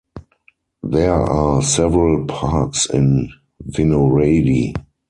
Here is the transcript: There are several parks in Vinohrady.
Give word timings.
There 0.81 1.13
are 1.13 1.61
several 1.61 2.25
parks 2.25 2.87
in 2.87 3.29
Vinohrady. 3.69 4.73